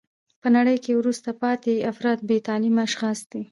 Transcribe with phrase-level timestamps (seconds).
[0.41, 3.43] په نړۍ کښي وروسته پاته افراد بې تعلیمه اشخاص دي.